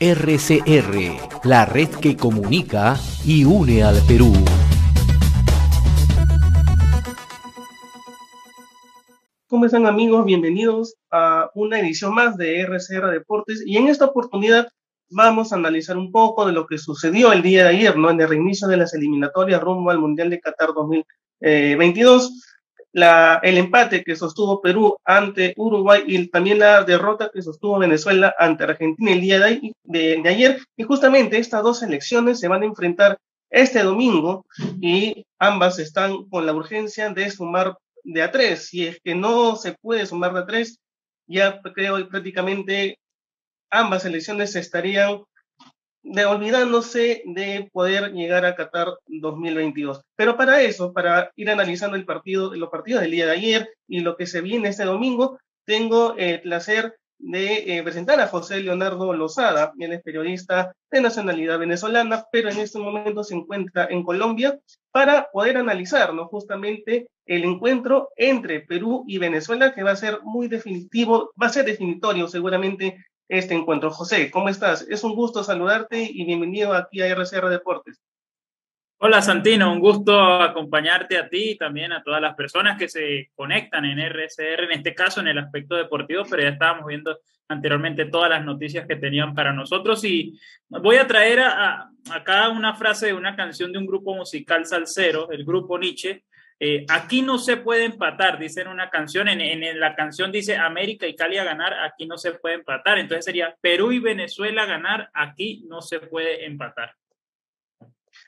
RCR, 0.00 1.44
la 1.44 1.64
red 1.64 1.88
que 1.88 2.16
comunica 2.16 2.96
y 3.24 3.44
une 3.44 3.84
al 3.84 4.00
Perú. 4.08 4.32
¿Cómo 9.46 9.66
están 9.66 9.86
amigos? 9.86 10.24
Bienvenidos 10.24 10.96
a 11.10 11.50
una 11.54 11.78
edición 11.78 12.14
más 12.14 12.36
de 12.36 12.62
RCR 12.62 13.10
Deportes 13.10 13.62
y 13.64 13.76
en 13.76 13.88
esta 13.88 14.06
oportunidad 14.06 14.66
vamos 15.10 15.52
a 15.52 15.56
analizar 15.56 15.96
un 15.96 16.10
poco 16.10 16.46
de 16.46 16.52
lo 16.52 16.66
que 16.66 16.78
sucedió 16.78 17.32
el 17.32 17.42
día 17.42 17.64
de 17.64 17.76
ayer, 17.76 17.96
¿no? 17.96 18.10
En 18.10 18.20
el 18.20 18.28
reinicio 18.28 18.66
de 18.66 18.78
las 18.78 18.94
eliminatorias 18.94 19.60
rumbo 19.60 19.90
al 19.90 19.98
Mundial 19.98 20.30
de 20.30 20.40
Qatar 20.40 20.70
2022 20.74 22.51
el 22.92 23.58
empate 23.58 24.04
que 24.04 24.16
sostuvo 24.16 24.60
Perú 24.60 24.96
ante 25.04 25.54
Uruguay 25.56 26.04
y 26.06 26.28
también 26.28 26.58
la 26.58 26.84
derrota 26.84 27.30
que 27.32 27.42
sostuvo 27.42 27.78
Venezuela 27.78 28.34
ante 28.38 28.64
Argentina 28.64 29.12
el 29.12 29.20
día 29.20 29.40
de, 29.40 29.72
de, 29.84 30.28
ayer. 30.28 30.62
Y 30.76 30.82
justamente 30.82 31.38
estas 31.38 31.62
dos 31.62 31.78
selecciones 31.78 32.38
se 32.38 32.48
van 32.48 32.62
a 32.62 32.66
enfrentar 32.66 33.18
este 33.50 33.82
domingo 33.82 34.44
y 34.80 35.24
ambas 35.38 35.78
están 35.78 36.24
con 36.28 36.46
la 36.46 36.54
urgencia 36.54 37.10
de 37.10 37.30
sumar 37.30 37.76
de 38.04 38.22
a 38.22 38.30
tres. 38.30 38.68
Si 38.68 38.86
es 38.86 39.00
que 39.02 39.14
no 39.14 39.56
se 39.56 39.74
puede 39.80 40.06
sumar 40.06 40.32
de 40.34 40.40
a 40.40 40.46
tres, 40.46 40.78
ya 41.26 41.60
creo 41.62 41.96
que 41.96 42.04
prácticamente 42.04 42.98
ambas 43.70 44.02
selecciones 44.02 44.54
estarían 44.56 45.22
de 46.02 46.24
olvidándose 46.24 47.22
de 47.24 47.68
poder 47.72 48.12
llegar 48.12 48.44
a 48.44 48.54
Qatar 48.54 48.88
2022. 49.06 50.02
Pero 50.16 50.36
para 50.36 50.60
eso, 50.62 50.92
para 50.92 51.30
ir 51.36 51.50
analizando 51.50 51.96
el 51.96 52.04
partido, 52.04 52.54
los 52.54 52.70
partidos 52.70 53.02
del 53.02 53.12
día 53.12 53.26
de 53.26 53.32
ayer 53.32 53.68
y 53.86 54.00
lo 54.00 54.16
que 54.16 54.26
se 54.26 54.40
viene 54.40 54.68
este 54.68 54.84
domingo, 54.84 55.38
tengo 55.64 56.14
el 56.16 56.40
placer 56.40 56.96
de 57.22 57.78
eh, 57.78 57.82
presentar 57.84 58.20
a 58.20 58.26
José 58.26 58.60
Leonardo 58.60 59.12
Lozada, 59.14 59.72
él 59.78 59.92
es 59.92 60.02
periodista 60.02 60.74
de 60.90 61.00
nacionalidad 61.00 61.58
venezolana, 61.58 62.26
pero 62.32 62.50
en 62.50 62.58
este 62.58 62.80
momento 62.80 63.22
se 63.22 63.36
encuentra 63.36 63.86
en 63.88 64.02
Colombia 64.02 64.58
para 64.90 65.30
poder 65.32 65.56
analizar 65.56 66.12
¿no? 66.12 66.26
justamente 66.26 67.06
el 67.26 67.44
encuentro 67.44 68.10
entre 68.16 68.60
Perú 68.60 69.04
y 69.06 69.18
Venezuela, 69.18 69.72
que 69.72 69.84
va 69.84 69.92
a 69.92 69.96
ser 69.96 70.18
muy 70.24 70.48
definitivo, 70.48 71.30
va 71.40 71.46
a 71.46 71.52
ser 71.52 71.64
definitorio 71.64 72.26
seguramente 72.26 72.96
este 73.28 73.54
encuentro. 73.54 73.90
José, 73.90 74.30
¿cómo 74.30 74.48
estás? 74.48 74.86
Es 74.88 75.04
un 75.04 75.14
gusto 75.14 75.42
saludarte 75.42 76.02
y 76.02 76.24
bienvenido 76.24 76.74
aquí 76.74 77.00
a 77.00 77.06
RCR 77.06 77.48
Deportes. 77.48 78.02
Hola 79.04 79.20
Santino, 79.20 79.72
un 79.72 79.80
gusto 79.80 80.16
acompañarte 80.16 81.18
a 81.18 81.28
ti 81.28 81.50
y 81.50 81.56
también 81.56 81.92
a 81.92 82.04
todas 82.04 82.22
las 82.22 82.36
personas 82.36 82.78
que 82.78 82.88
se 82.88 83.30
conectan 83.34 83.84
en 83.84 83.98
RCR, 83.98 84.64
en 84.64 84.72
este 84.72 84.94
caso 84.94 85.20
en 85.20 85.26
el 85.26 85.38
aspecto 85.38 85.74
deportivo, 85.74 86.22
pero 86.30 86.42
ya 86.42 86.50
estábamos 86.50 86.86
viendo 86.86 87.18
anteriormente 87.48 88.04
todas 88.04 88.30
las 88.30 88.44
noticias 88.44 88.86
que 88.86 88.94
tenían 88.94 89.34
para 89.34 89.52
nosotros 89.52 90.04
y 90.04 90.38
voy 90.68 90.96
a 90.96 91.06
traer 91.08 91.40
a, 91.40 91.90
acá 92.12 92.48
una 92.50 92.74
frase 92.74 93.06
de 93.06 93.14
una 93.14 93.34
canción 93.34 93.72
de 93.72 93.78
un 93.78 93.86
grupo 93.86 94.14
musical 94.14 94.66
salsero, 94.66 95.32
el 95.32 95.44
grupo 95.44 95.78
Nietzsche, 95.78 96.24
eh, 96.64 96.86
aquí 96.90 97.22
no 97.22 97.40
se 97.40 97.56
puede 97.56 97.86
empatar, 97.86 98.38
dice 98.38 98.60
en 98.60 98.68
una 98.68 98.88
canción, 98.88 99.26
en, 99.26 99.80
la 99.80 99.96
canción 99.96 100.30
dice 100.30 100.56
América 100.56 101.08
y 101.08 101.16
Cali 101.16 101.36
a 101.36 101.42
ganar, 101.42 101.74
aquí 101.82 102.06
no 102.06 102.16
se 102.16 102.34
puede 102.34 102.54
empatar. 102.54 103.00
Entonces 103.00 103.24
sería 103.24 103.56
Perú 103.60 103.90
y 103.90 103.98
Venezuela 103.98 104.64
ganar, 104.64 105.10
aquí 105.12 105.64
no 105.66 105.82
se 105.82 105.98
puede 105.98 106.46
empatar. 106.46 106.94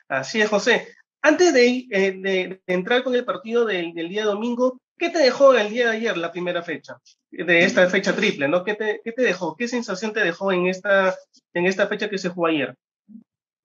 Así 0.09 0.41
es, 0.41 0.49
José. 0.49 0.85
Antes 1.21 1.53
de, 1.53 1.87
eh, 1.89 2.59
entrar 2.67 3.03
con 3.03 3.15
el 3.15 3.23
partido 3.23 3.63
del, 3.63 3.93
día 3.93 4.25
domingo, 4.25 4.81
¿qué 4.97 5.09
te 5.09 5.19
dejó 5.19 5.55
el 5.55 5.69
día 5.69 5.91
de 5.91 5.95
ayer, 5.95 6.17
la 6.17 6.33
primera 6.33 6.61
fecha, 6.61 6.97
de 7.31 7.63
esta 7.63 7.89
fecha 7.89 8.13
triple? 8.13 8.49
¿no? 8.49 8.65
¿Qué, 8.65 8.73
te, 8.73 8.99
te 9.01 9.21
dejó? 9.21 9.55
¿Qué 9.55 9.69
sensación 9.69 10.11
te 10.11 10.19
dejó 10.19 10.51
en 10.51 10.67
esta, 10.67 11.15
en 11.53 11.67
esta 11.67 11.87
fecha 11.87 12.09
que 12.09 12.17
se 12.17 12.27
jugó 12.27 12.47
ayer? 12.47 12.75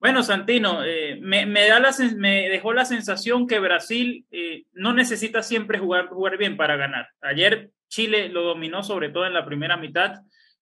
Bueno, 0.01 0.23
Santino, 0.23 0.83
eh, 0.83 1.19
me, 1.21 1.45
da 1.67 1.79
la, 1.79 1.91
me 2.17 2.49
dejó 2.49 2.73
la 2.73 2.85
sensación 2.85 3.45
que 3.45 3.59
Brasil 3.59 4.25
eh, 4.31 4.63
no 4.73 4.93
necesita 4.93 5.43
siempre 5.43 5.77
jugar, 5.77 6.07
jugar 6.07 6.39
bien 6.39 6.57
para 6.57 6.75
ganar. 6.75 7.09
Ayer 7.21 7.69
Chile 7.87 8.27
lo 8.29 8.41
dominó 8.41 8.81
sobre 8.81 9.09
todo 9.09 9.27
en 9.27 9.35
la 9.35 9.45
primera 9.45 9.77
mitad 9.77 10.15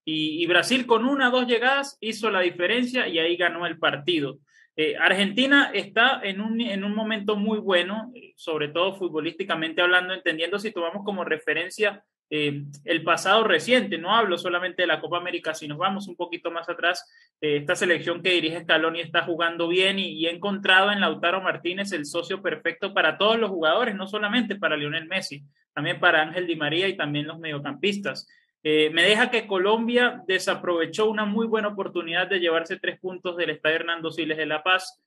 y, 0.04 0.46
Brasil 0.48 0.86
con 0.86 1.06
una 1.06 1.30
o 1.30 1.32
dos 1.32 1.48
llegadas 1.48 1.98
hizo 2.02 2.30
la 2.30 2.42
diferencia 2.42 3.08
y 3.08 3.18
ahí 3.18 3.38
ganó 3.38 3.66
el 3.66 3.80
partido. 3.80 4.40
Eh, 4.76 4.98
Argentina 4.98 5.72
está 5.74 6.20
en 6.22 6.42
un, 6.42 6.60
en 6.60 6.84
un 6.84 6.94
momento 6.94 7.38
muy 7.38 7.60
bueno, 7.60 8.12
sobre 8.36 8.68
todo 8.68 8.98
futbolísticamente 8.98 9.82
hablando, 9.82 10.14
entendiendo 10.14 10.60
si 10.60 10.74
tomamos 10.74 11.06
como 11.06 11.24
referencia 11.24 12.04
eh, 12.32 12.64
el 12.86 13.04
pasado 13.04 13.44
reciente. 13.44 13.98
No 13.98 14.16
hablo 14.16 14.38
solamente 14.38 14.84
de 14.84 14.88
la 14.88 15.02
Copa 15.02 15.18
América, 15.18 15.54
si 15.56 15.68
nos 15.68 15.80
vamos 15.80 16.08
un 16.08 16.16
poquito 16.16 16.52
más 16.52 16.70
atrás, 16.70 17.12
eh, 17.42 17.58
esta 17.58 17.76
selección 17.76 18.22
que 18.22 18.32
dirige 18.32 18.62
Scaloni 18.62 19.02
está 19.02 19.24
jugando 19.24 19.68
bien 19.68 19.98
y, 19.98 20.10
y, 20.12 20.28
encontrado 20.28 20.92
en 20.92 21.02
Lautaro 21.02 21.42
Martínez 21.42 21.92
el 21.92 22.06
socio 22.06 22.42
perfecto 22.42 22.94
para 22.94 23.18
todos 23.18 23.40
los 23.40 23.50
jugadores, 23.50 23.96
no 23.96 24.08
solamente 24.08 24.56
para 24.56 24.78
Lionel 24.78 25.08
Messi, 25.08 25.44
también 25.74 26.00
para 26.00 26.22
Ángel 26.22 26.46
Di 26.46 26.56
María 26.56 26.88
y 26.88 26.96
también 26.96 27.26
los 27.26 27.40
mediocampistas. 27.40 28.28
Eh, 28.62 28.92
me 28.94 29.04
deja 29.04 29.32
que 29.32 29.48
Colombia 29.48 30.22
desaprovechó 30.28 31.10
una 31.10 31.26
muy 31.26 31.48
buena 31.48 31.70
oportunidad 31.70 32.28
de 32.28 32.40
llevarse 32.40 32.78
tres 32.78 33.00
puntos 33.00 33.38
del 33.38 33.52
Estadio 33.52 33.78
Hernando 33.78 34.12
Siles 34.12 34.38
de 34.38 34.46
La 34.46 34.62
Paz. 34.62 35.02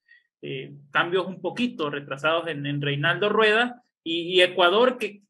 cambios 0.91 1.28
un 1.28 1.41
poquito 1.41 1.88
retrasados 1.88 2.49
en, 2.49 2.82
Reinaldo 2.82 3.28
Rueda 3.28 3.81
y 4.03 4.41
Ecuador 4.41 4.99
que 4.99 5.22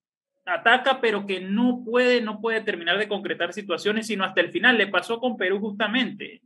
ataca, 0.45 1.01
pero 1.01 1.27
que 1.27 1.41
no 1.41 1.83
puede, 1.85 2.21
no 2.21 2.41
puede 2.41 2.61
terminar 2.63 2.99
de 2.99 3.09
concretar 3.09 3.53
situaciones, 3.53 4.07
sino 4.07 4.25
hasta 4.25 4.41
el 4.41 4.51
final. 4.51 4.77
Le 4.77 4.89
pasó 4.89 5.19
con 5.21 5.37
Perú 5.37 5.61
justamente 5.61 6.35
en, 6.35 6.43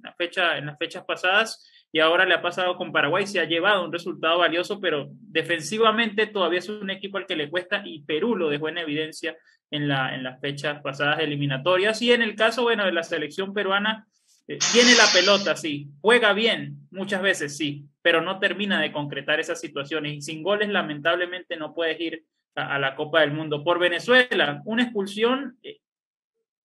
en 0.59 0.67
las 0.67 0.79
fechas 0.79 1.05
pasadas 1.05 1.69
y 1.93 2.01
ahora 2.01 2.27
le 2.27 2.35
ha 2.35 2.43
pasado 2.43 2.77
con 2.77 2.93
Paraguay. 2.93 3.27
Se 3.27 3.41
ha 3.41 3.45
llevado 3.45 3.85
un 3.85 3.93
resultado 3.93 4.39
valioso, 4.39 4.81
pero 4.81 5.09
defensivamente 5.11 6.27
todavía 6.27 6.59
es 6.59 6.69
un 6.69 6.91
equipo 6.91 7.19
al 7.19 7.27
que 7.27 7.37
le 7.37 7.51
cuesta 7.51 7.83
y 7.85 8.03
Perú 8.03 8.37
lo 8.37 8.51
dejó 8.51 8.69
en 8.69 8.79
evidencia 8.79 9.37
en, 9.71 9.89
la, 9.89 10.15
en 10.15 10.23
las 10.23 10.41
fechas 10.41 10.81
pasadas 10.83 11.21
eliminatorias. 11.21 12.01
Y 12.03 12.13
en 12.13 12.23
el 12.23 12.37
caso, 12.37 12.63
bueno, 12.63 12.85
de 12.85 12.93
la 12.93 13.03
selección 13.03 13.55
peruana, 13.55 14.07
eh, 14.49 14.59
tiene 14.73 14.95
la 14.95 15.07
pelota, 15.13 15.57
sí, 15.57 15.89
juega 16.01 16.33
bien, 16.33 16.87
muchas 16.91 17.21
veces 17.21 17.57
sí, 17.57 17.87
pero 18.01 18.21
no 18.21 18.39
termina 18.39 18.81
de 18.81 18.93
concretar 18.93 19.41
esas 19.41 19.61
situaciones 19.61 20.13
y 20.13 20.21
sin 20.23 20.43
goles 20.43 20.69
lamentablemente 20.69 21.57
no 21.57 21.75
puedes 21.75 22.01
ir 22.01 22.25
a, 22.57 22.79
la 22.79 22.97
Copa 22.97 23.21
del 23.21 23.33
Mundo. 23.33 23.63
Por 23.63 23.79
Venezuela, 23.79 24.63
una 24.65 24.83
expulsión 24.83 25.59
eh, 25.63 25.79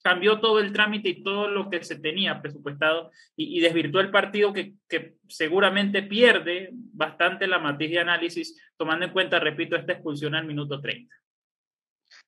cambió 0.01 0.39
todo 0.39 0.59
el 0.59 0.73
trámite 0.73 1.09
y 1.09 1.23
todo 1.23 1.47
lo 1.47 1.69
que 1.69 1.83
se 1.83 1.97
tenía 1.97 2.41
presupuestado 2.41 3.11
y, 3.35 3.59
desvirtuó 3.59 4.01
el 4.01 4.11
partido 4.11 4.53
que, 4.53 4.73
seguramente 5.27 6.03
pierde 6.03 6.69
bastante 6.73 7.47
la 7.47 7.59
matiz 7.59 7.91
de 7.91 7.99
análisis, 7.99 8.59
tomando 8.77 9.05
en 9.05 9.11
cuenta, 9.11 9.39
repito, 9.39 9.75
esta 9.75 9.93
expulsión 9.93 10.35
al 10.35 10.45
minuto 10.45 10.81
30. 10.81 11.13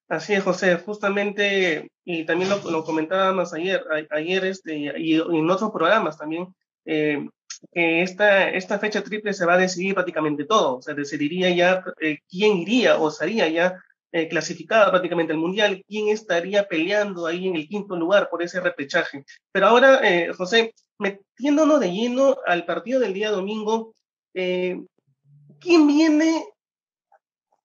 Así 0.07 0.33
es, 0.33 0.43
José, 0.43 0.77
justamente, 0.77 1.91
y 2.05 2.25
también 2.25 2.49
lo, 2.49 2.71
lo 2.71 2.83
comentábamos 2.83 3.53
ayer, 3.53 3.83
ayer 4.11 4.45
este, 4.45 4.75
y 4.97 5.15
en 5.15 5.49
otros 5.49 5.71
programas 5.71 6.17
también, 6.17 6.53
eh, 6.85 7.27
que 7.71 8.01
esta, 8.01 8.49
esta 8.49 8.79
fecha 8.79 9.03
triple 9.03 9.33
se 9.33 9.45
va 9.45 9.53
a 9.53 9.57
decidir 9.57 9.93
prácticamente 9.93 10.45
todo. 10.45 10.81
Se 10.81 10.93
decidiría 10.93 11.49
ya 11.49 11.83
eh, 12.01 12.19
quién 12.29 12.57
iría 12.57 12.97
o 12.97 13.09
sería 13.11 13.47
ya 13.47 13.79
eh, 14.11 14.27
clasificado 14.27 14.91
prácticamente 14.91 15.33
al 15.33 15.39
Mundial, 15.39 15.83
quién 15.87 16.09
estaría 16.09 16.67
peleando 16.67 17.25
ahí 17.25 17.47
en 17.47 17.55
el 17.55 17.67
quinto 17.67 17.95
lugar 17.95 18.29
por 18.29 18.43
ese 18.43 18.59
repechaje. 18.59 19.23
Pero 19.51 19.67
ahora, 19.67 19.99
eh, 20.03 20.31
José, 20.33 20.73
metiéndonos 20.99 21.79
de 21.79 21.91
lleno 21.91 22.37
al 22.45 22.65
partido 22.65 22.99
del 22.99 23.13
día 23.13 23.31
domingo, 23.31 23.93
¿quién 24.33 25.87
viene, 25.87 26.45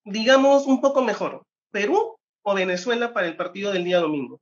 digamos, 0.05 0.67
un 0.67 0.81
poco 0.81 1.03
mejor? 1.03 1.43
¿Perú 1.71 2.17
o 2.43 2.55
Venezuela 2.55 3.13
para 3.13 3.27
el 3.27 3.37
partido 3.37 3.73
del 3.73 3.85
día 3.85 4.01
domingo? 4.01 4.41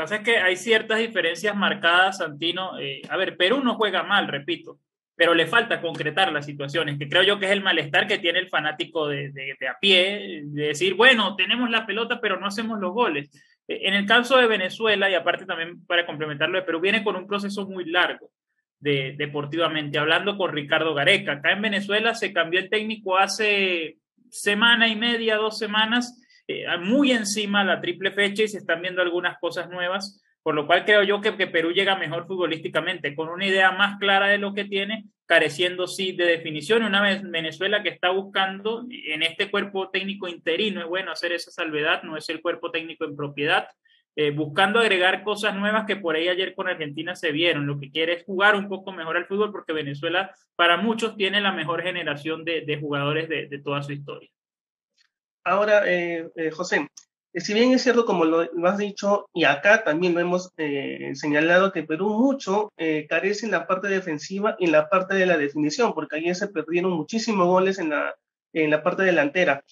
Pasa 0.00 0.16
es 0.16 0.22
que 0.22 0.38
hay 0.38 0.56
ciertas 0.56 0.98
diferencias 0.98 1.54
marcadas, 1.56 2.18
Santino. 2.18 2.78
Eh, 2.78 3.02
a 3.08 3.16
ver, 3.16 3.36
Perú 3.36 3.60
no 3.62 3.74
juega 3.74 4.02
mal, 4.02 4.28
repito, 4.28 4.78
pero 5.14 5.34
le 5.34 5.46
falta 5.46 5.80
concretar 5.80 6.32
las 6.32 6.46
situaciones, 6.46 6.98
que 6.98 7.08
creo 7.08 7.22
yo 7.22 7.38
que 7.38 7.46
es 7.46 7.52
el 7.52 7.62
malestar 7.62 8.06
que 8.06 8.18
tiene 8.18 8.38
el 8.38 8.48
fanático 8.48 9.06
de, 9.08 9.30
de, 9.30 9.68
a 9.68 9.78
pie, 9.78 10.42
de 10.44 10.68
decir, 10.68 10.94
bueno, 10.94 11.36
tenemos 11.36 11.70
la 11.70 11.86
pelota, 11.86 12.20
pero 12.20 12.40
no 12.40 12.46
hacemos 12.46 12.80
los 12.80 12.92
goles. 12.92 13.30
Eh, 13.68 13.80
en 13.82 13.94
el 13.94 14.06
caso 14.06 14.38
de 14.38 14.46
Venezuela, 14.46 15.10
y 15.10 15.14
aparte 15.14 15.46
también 15.46 15.84
para 15.86 16.06
complementarlo 16.06 16.58
de 16.58 16.64
Perú, 16.64 16.80
viene 16.80 17.04
con 17.04 17.16
un 17.16 17.26
proceso 17.26 17.68
muy 17.68 17.84
largo 17.84 18.30
de, 18.78 19.14
deportivamente, 19.16 19.98
hablando 19.98 20.36
con 20.36 20.52
Ricardo 20.52 20.94
Gareca. 20.94 21.32
Acá 21.32 21.52
en 21.52 21.62
Venezuela 21.62 22.14
se 22.14 22.32
cambió 22.32 22.58
el 22.58 22.70
técnico 22.70 23.18
hace 23.18 23.98
semana 24.30 24.88
y 24.88 24.96
media, 24.96 25.36
dos 25.36 25.58
semanas, 25.58 26.18
eh, 26.50 26.78
muy 26.78 27.12
encima 27.12 27.64
la 27.64 27.80
triple 27.80 28.12
fecha 28.12 28.42
y 28.42 28.48
se 28.48 28.58
están 28.58 28.82
viendo 28.82 29.02
algunas 29.02 29.38
cosas 29.38 29.68
nuevas, 29.68 30.22
por 30.42 30.54
lo 30.54 30.66
cual 30.66 30.84
creo 30.84 31.02
yo 31.02 31.20
que, 31.20 31.36
que, 31.36 31.46
Perú 31.46 31.72
llega 31.72 31.96
mejor 31.96 32.26
futbolísticamente, 32.26 33.14
con 33.14 33.28
una 33.28 33.46
idea 33.46 33.70
más 33.72 33.98
clara 33.98 34.28
de 34.28 34.38
lo 34.38 34.54
que 34.54 34.64
tiene, 34.64 35.04
careciendo 35.26 35.86
sí 35.86 36.12
de 36.12 36.24
definición. 36.24 36.82
Una 36.82 37.02
vez 37.02 37.22
Venezuela 37.22 37.82
que 37.82 37.90
está 37.90 38.10
buscando 38.10 38.84
en 38.90 39.22
este 39.22 39.50
cuerpo 39.50 39.90
técnico 39.90 40.28
interino, 40.28 40.80
es 40.80 40.86
bueno 40.88 41.12
hacer 41.12 41.32
esa 41.32 41.50
salvedad, 41.50 42.02
no 42.02 42.16
es 42.16 42.28
el 42.30 42.40
cuerpo 42.40 42.70
técnico 42.70 43.04
en 43.04 43.16
propiedad. 43.16 43.68
eh, 44.16 44.32
buscando 44.32 44.80
agregar 44.80 45.22
cosas 45.22 45.54
nuevas 45.54 45.86
que 45.86 45.96
por 45.96 46.16
ahí 46.16 46.28
ayer 46.28 46.54
con 46.54 46.68
Argentina 46.68 47.14
se 47.14 47.30
vieron. 47.32 47.66
Lo 47.66 47.78
que 47.78 47.90
quiere 47.90 48.14
es 48.14 48.24
jugar 48.24 48.56
un 48.56 48.68
poco 48.68 48.92
mejor 48.92 49.16
al 49.16 49.26
fútbol 49.26 49.52
porque 49.52 49.72
Venezuela 49.72 50.34
para 50.56 50.76
muchos 50.76 51.16
tiene 51.16 51.40
la 51.40 51.52
mejor 51.52 51.82
generación 51.82 52.44
de, 52.44 52.78
jugadores 52.80 53.28
de, 53.28 53.60
toda 53.62 53.82
su 53.82 53.92
historia. 53.92 54.28
Ahora, 55.50 55.82
eh, 55.84 56.30
eh, 56.36 56.52
José, 56.52 56.86
si 57.34 57.54
bien 57.54 57.72
es 57.72 57.82
cierto, 57.82 58.04
como 58.04 58.24
lo, 58.24 58.68
has 58.68 58.78
dicho, 58.78 59.26
y 59.34 59.42
acá 59.42 59.82
también 59.82 60.14
lo 60.14 60.20
hemos 60.20 60.50
señalado, 61.14 61.72
que 61.72 61.82
Perú 61.82 62.08
mucho 62.10 62.72
carece 63.08 63.46
en 63.46 63.52
la 63.52 63.66
parte 63.66 63.88
defensiva 63.88 64.56
y 64.58 64.66
en 64.66 64.72
la 64.72 64.88
parte 64.88 65.14
de 65.14 65.26
la 65.26 65.36
definición, 65.36 65.92
porque 65.92 66.16
ayer 66.16 66.34
se 66.34 66.48
perdieron 66.48 66.92
muchísimos 66.92 67.46
goles 67.46 67.78
en 67.78 67.90
la, 67.90 68.14
en 68.52 68.70
la 68.70 68.82
parte 68.82 69.04
delantera. 69.04 69.62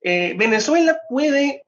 Venezuela 0.00 0.98
puede 1.08 1.62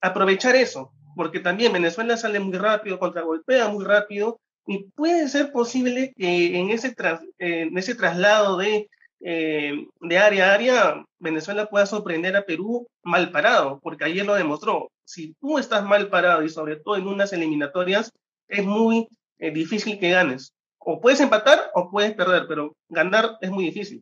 aprovechar 0.00 0.56
eso, 0.56 0.90
porque 1.16 1.40
también 1.40 1.74
Venezuela 1.74 2.16
sale 2.16 2.40
muy 2.40 2.56
rápido, 2.56 2.98
contragolpea 2.98 3.68
muy 3.68 3.84
rápido, 3.84 4.40
y 4.66 4.84
puede 4.90 5.28
ser 5.28 5.52
posible 5.52 6.14
que 6.16 6.58
en 6.58 6.70
ese, 6.70 6.94
en 7.38 7.76
ese 7.76 7.94
traslado 7.94 8.56
de, 8.56 8.88
eh, 9.28 9.88
de 10.02 10.18
área 10.18 10.50
a 10.50 10.54
área, 10.54 11.04
Venezuela 11.18 11.66
pueda 11.66 11.84
sorprender 11.84 12.36
a 12.36 12.44
Perú 12.44 12.86
mal 13.02 13.32
parado, 13.32 13.80
porque 13.82 14.04
ayer 14.04 14.24
lo 14.24 14.36
demostró. 14.36 14.92
Si 15.04 15.34
tú 15.40 15.58
estás 15.58 15.84
mal 15.84 16.08
parado 16.10 16.44
y 16.44 16.48
sobre 16.48 16.76
todo 16.76 16.94
en 16.94 17.08
unas 17.08 17.32
eliminatorias, 17.32 18.12
es 18.46 18.64
muy 18.64 19.08
eh, 19.40 19.50
difícil 19.50 19.98
que 19.98 20.10
ganes. 20.10 20.52
O 20.78 21.00
puedes 21.00 21.18
empatar 21.18 21.72
o 21.74 21.90
puedes 21.90 22.14
perder, 22.14 22.46
pero 22.46 22.76
ganar 22.88 23.36
es 23.40 23.50
muy 23.50 23.64
difícil. 23.64 24.00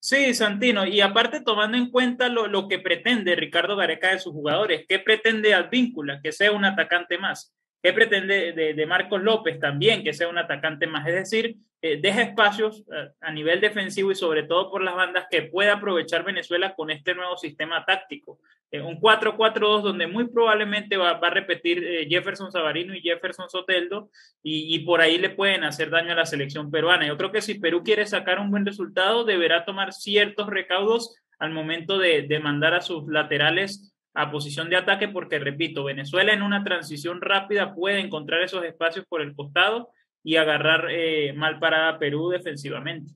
Sí, 0.00 0.34
Santino, 0.34 0.84
y 0.84 1.00
aparte 1.00 1.40
tomando 1.40 1.76
en 1.76 1.88
cuenta 1.88 2.28
lo, 2.28 2.48
lo, 2.48 2.66
que 2.66 2.80
pretende 2.80 3.36
Ricardo 3.36 3.76
Gareca 3.76 4.10
de 4.10 4.18
sus 4.18 4.32
jugadores, 4.32 4.84
¿qué 4.88 4.98
pretende 4.98 5.54
Advíncula? 5.54 6.20
Que 6.20 6.32
sea 6.32 6.50
un 6.50 6.64
atacante 6.64 7.18
más. 7.18 7.52
¿Qué 7.80 7.92
pretende 7.92 8.52
de, 8.52 8.86
Marcos 8.86 9.22
López 9.22 9.60
también? 9.60 10.02
Que 10.02 10.12
sea 10.12 10.28
un 10.28 10.38
atacante 10.38 10.88
más. 10.88 11.06
Es 11.06 11.14
decir, 11.14 11.56
eh, 11.80 11.98
deja 12.00 12.22
espacios 12.22 12.84
eh, 12.92 13.10
a 13.20 13.30
nivel 13.30 13.60
defensivo 13.60 14.10
y 14.10 14.16
sobre 14.16 14.42
todo 14.42 14.68
por 14.68 14.82
las 14.82 14.96
bandas 14.96 15.26
que 15.30 15.42
pueda 15.42 15.74
aprovechar 15.74 16.24
Venezuela 16.24 16.74
con 16.74 16.90
este 16.90 17.14
nuevo 17.14 17.36
sistema 17.36 17.84
táctico. 17.84 18.40
Eh, 18.72 18.80
un 18.80 19.00
4-4-2 19.00 19.82
donde 19.82 20.08
muy 20.08 20.28
probablemente 20.28 20.96
va, 20.96 21.10
a 21.10 21.30
repetir 21.30 22.06
Jefferson 22.08 22.50
Savarino 22.50 22.94
y 22.94 23.00
Jefferson 23.00 23.48
Soteldo 23.48 24.10
y, 24.42 24.74
y, 24.74 24.80
por 24.80 25.00
ahí 25.00 25.16
le 25.16 25.30
pueden 25.30 25.62
hacer 25.62 25.88
daño 25.88 26.12
a 26.12 26.16
la 26.16 26.26
selección 26.26 26.72
peruana. 26.72 27.06
Yo 27.06 27.16
creo 27.16 27.30
que 27.30 27.42
si 27.42 27.60
Perú 27.60 27.84
quiere 27.84 28.06
sacar 28.06 28.40
un 28.40 28.50
buen 28.50 28.66
resultado 28.66 29.24
deberá 29.24 29.64
tomar 29.64 29.92
ciertos 29.92 30.48
recaudos 30.48 31.16
al 31.38 31.52
momento 31.52 31.96
de, 31.96 32.22
de 32.22 32.40
mandar 32.40 32.74
a 32.74 32.80
sus 32.80 33.06
laterales 33.06 33.94
a 34.18 34.32
posición 34.32 34.68
de 34.68 34.76
ataque 34.76 35.06
porque, 35.06 35.38
repito, 35.38 35.84
Venezuela 35.84 36.32
en 36.32 36.42
una 36.42 36.64
transición 36.64 37.20
rápida 37.20 37.72
puede 37.72 38.00
encontrar 38.00 38.42
esos 38.42 38.64
espacios 38.64 39.06
por 39.06 39.22
el 39.22 39.32
costado 39.32 39.92
y 40.24 40.34
agarrar 40.34 40.88
eh, 40.90 41.32
mal 41.34 41.60
parada 41.60 42.00
Perú 42.00 42.28
defensivamente. 42.30 43.14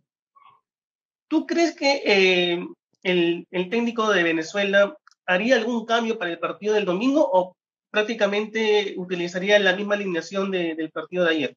¿Tú 1.27 1.45
crees 1.45 1.75
que 1.75 2.03
eh, 2.07 2.65
el, 3.03 3.47
técnico 3.69 4.13
de 4.13 4.23
Venezuela 4.23 4.97
haría 5.27 5.57
algún 5.57 5.85
cambio 5.87 6.19
para 6.19 6.31
el 6.31 6.39
partido 6.39 6.75
del 6.75 6.85
domingo 6.85 7.29
o 7.33 7.57
prácticamente 7.91 8.95
utilizaría 8.97 9.59
la 9.59 9.75
misma 9.75 9.97
alineación 9.97 10.53
del 10.53 10.91
partido 10.93 11.25
de 11.25 11.31
ayer? 11.31 11.57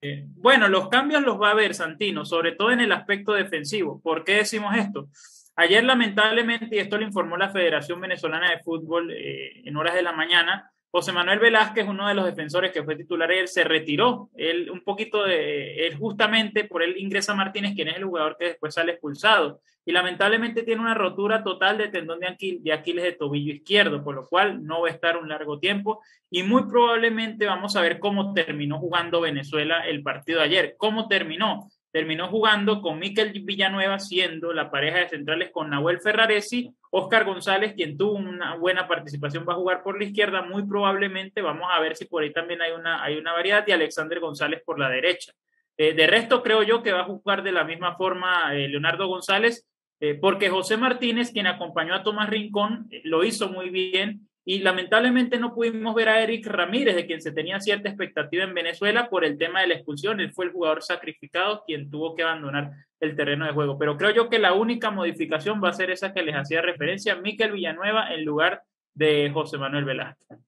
Eh, 0.00 0.26
bueno, 0.28 0.68
los 0.68 0.88
cambios 0.90 1.22
los 1.22 1.40
va 1.40 1.50
a 1.50 1.54
ver 1.54 1.74
Santino, 1.74 2.24
sobre 2.24 2.52
todo 2.52 2.70
en 2.70 2.82
el 2.82 2.92
aspecto 2.92 3.32
defensivo. 3.32 4.00
¿Por 4.00 4.22
qué 4.22 4.34
decimos 4.34 4.76
esto? 4.76 5.08
Ayer, 5.56 5.82
lamentablemente, 5.84 6.76
y 6.76 6.78
esto 6.78 6.98
lo 6.98 7.04
informó 7.04 7.36
la 7.36 7.48
Federación 7.48 8.00
Venezolana 8.00 8.50
de 8.50 8.58
Fútbol 8.58 9.10
eh, 9.10 9.62
en 9.64 9.76
horas 9.76 9.94
de 9.94 10.02
la 10.02 10.12
mañana, 10.12 10.70
José 10.90 11.12
Manuel 11.12 11.40
Velázquez, 11.40 11.86
uno 11.86 12.08
de 12.08 12.14
los 12.14 12.24
defensores 12.24 12.72
que 12.72 12.82
fue 12.82 12.96
titular 12.96 13.30
él 13.30 13.48
se 13.48 13.64
retiró. 13.64 14.30
Él, 14.34 14.70
un 14.70 14.82
poquito 14.82 15.24
de, 15.24 15.86
él 15.86 15.96
justamente 15.96 16.64
por 16.64 16.82
él 16.82 16.96
ingresa 16.96 17.34
Martínez, 17.34 17.74
quien 17.74 17.88
es 17.88 17.96
el 17.96 18.04
jugador 18.04 18.36
que 18.38 18.46
después 18.46 18.74
sale 18.74 18.92
expulsado. 18.92 19.60
Y 19.84 19.92
lamentablemente 19.92 20.62
tiene 20.62 20.80
una 20.80 20.94
rotura 20.94 21.44
total 21.44 21.78
de 21.78 21.88
tendón 21.88 22.20
de, 22.20 22.58
de 22.60 22.72
Aquiles 22.72 23.04
de 23.04 23.12
tobillo 23.12 23.52
izquierdo, 23.52 24.02
por 24.02 24.14
lo 24.14 24.26
cual 24.26 24.64
no 24.64 24.82
va 24.82 24.88
a 24.88 24.90
estar 24.90 25.16
un 25.16 25.28
largo 25.28 25.58
tiempo. 25.58 26.02
Y 26.30 26.42
muy 26.42 26.64
probablemente 26.64 27.46
vamos 27.46 27.76
a 27.76 27.82
ver 27.82 27.98
cómo 27.98 28.32
terminó 28.32 28.78
jugando 28.78 29.20
Venezuela 29.20 29.86
el 29.86 30.02
partido 30.02 30.38
de 30.38 30.46
ayer. 30.46 30.74
¿Cómo 30.78 31.08
terminó? 31.08 31.68
Terminó 31.96 32.28
jugando 32.28 32.82
con 32.82 32.98
Miquel 32.98 33.32
Villanueva 33.42 33.98
siendo 33.98 34.52
la 34.52 34.70
pareja 34.70 34.98
de 34.98 35.08
centrales 35.08 35.50
con 35.50 35.70
Nahuel 35.70 35.98
Ferraresi, 35.98 36.70
Oscar 36.90 37.24
González, 37.24 37.72
quien 37.72 37.96
tuvo 37.96 38.18
una 38.18 38.54
buena 38.56 38.86
participación, 38.86 39.46
va 39.48 39.54
a 39.54 39.56
jugar 39.56 39.82
por 39.82 39.98
la 39.98 40.04
izquierda, 40.04 40.42
muy 40.42 40.66
probablemente, 40.66 41.40
vamos 41.40 41.66
a 41.72 41.80
ver 41.80 41.96
si 41.96 42.04
por 42.04 42.22
ahí 42.22 42.34
también 42.34 42.60
hay 42.60 42.72
una, 42.72 43.02
hay 43.02 43.16
una 43.16 43.32
variedad, 43.32 43.64
y 43.66 43.72
Alexander 43.72 44.20
González 44.20 44.60
por 44.62 44.78
la 44.78 44.90
derecha. 44.90 45.32
Eh, 45.78 45.94
de 45.94 46.06
resto, 46.06 46.42
creo 46.42 46.62
yo 46.62 46.82
que 46.82 46.92
va 46.92 47.00
a 47.00 47.04
jugar 47.04 47.42
de 47.42 47.52
la 47.52 47.64
misma 47.64 47.96
forma 47.96 48.54
eh, 48.54 48.68
Leonardo 48.68 49.08
González, 49.08 49.66
eh, 49.98 50.18
porque 50.20 50.50
José 50.50 50.76
Martínez, 50.76 51.32
quien 51.32 51.46
acompañó 51.46 51.94
a 51.94 52.02
Tomás 52.02 52.28
Rincón, 52.28 52.90
lo 53.04 53.24
hizo 53.24 53.48
muy 53.48 53.70
bien 53.70 54.28
y 54.48 54.60
lamentablemente 54.60 55.40
no 55.40 55.52
pudimos 55.52 55.92
ver 55.96 56.08
a 56.08 56.22
Eric 56.22 56.46
Ramírez, 56.46 56.94
de 56.94 57.04
quien 57.04 57.20
se 57.20 57.32
tenía 57.32 57.58
cierta 57.58 57.88
expectativa 57.88 58.44
en 58.44 58.54
Venezuela 58.54 59.10
por 59.10 59.24
el 59.24 59.36
tema 59.36 59.60
de 59.60 59.66
la 59.66 59.74
expulsión. 59.74 60.20
Él 60.20 60.32
fue 60.32 60.44
el 60.44 60.52
jugador 60.52 60.84
sacrificado 60.84 61.64
quien 61.66 61.90
tuvo 61.90 62.14
que 62.14 62.22
abandonar 62.22 62.70
el 63.00 63.16
terreno 63.16 63.44
de 63.44 63.52
juego. 63.52 63.76
Pero 63.76 63.96
creo 63.96 64.12
yo 64.12 64.30
que 64.30 64.38
la 64.38 64.54
única 64.54 64.92
modificación 64.92 65.60
va 65.62 65.70
a 65.70 65.72
ser 65.72 65.90
esa 65.90 66.14
que 66.14 66.22
les 66.22 66.36
hacía 66.36 66.62
referencia, 66.62 67.16
Miquel 67.16 67.50
Villanueva 67.50 68.14
en 68.14 68.24
lugar 68.24 68.62
de 68.94 69.32
José 69.34 69.58
Manuel 69.58 69.84
Velázquez. 69.84 70.38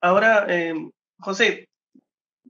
Ahora, 0.00 0.46
eh, 0.48 0.74
José, 1.18 1.68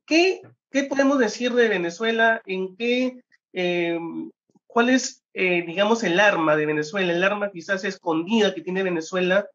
¿qué, 0.04 0.42
¿qué, 0.70 0.84
podemos 0.84 1.18
decir 1.18 1.54
de 1.54 1.68
Venezuela? 1.68 2.42
¿En 2.44 2.76
qué, 2.76 3.16
eh, 3.54 3.98
cuál 4.66 4.90
es, 4.90 5.24
eh, 5.32 5.64
digamos, 5.66 6.04
el 6.04 6.20
arma 6.20 6.54
de 6.54 6.66
Venezuela? 6.66 7.14
El 7.14 7.24
arma 7.24 7.50
quizás 7.50 7.82
escondida 7.84 8.54
que 8.54 8.60
tiene 8.60 8.82
Venezuela 8.82 9.46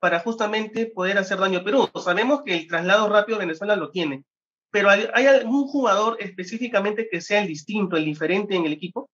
para 0.00 0.20
justamente 0.20 0.86
poder 0.86 1.18
hacer 1.18 1.38
daño 1.38 1.60
a 1.60 1.64
Perú. 1.64 1.88
Sabemos 2.02 2.42
que 2.42 2.56
el 2.56 2.66
traslado 2.66 3.08
rápido 3.08 3.38
Venezuela 3.38 3.76
lo 3.76 3.90
tiene, 3.90 4.24
pero 4.70 4.88
¿hay, 4.88 5.26
algún 5.26 5.66
jugador 5.68 6.16
específicamente 6.20 7.08
que 7.08 7.20
sea 7.20 7.42
el 7.42 7.48
distinto, 7.48 7.96
el 7.96 8.04
diferente 8.04 8.56
en 8.56 8.64
el 8.64 8.72
equipo? 8.72 9.10